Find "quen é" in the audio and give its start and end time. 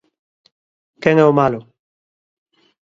1.01-1.25